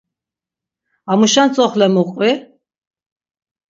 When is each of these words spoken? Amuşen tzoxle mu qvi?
Amuşen 1.11 1.49
tzoxle 1.53 1.87
mu 1.93 2.03
qvi? 2.11 2.31